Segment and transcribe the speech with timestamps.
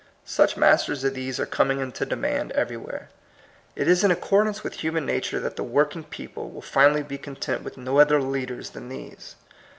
[0.25, 3.09] Such masters as these are com ing into demand everywhere.
[3.75, 7.03] It is in ac cordance with human nature that the work ing people will finally
[7.03, 9.35] be content with no other leaders than these.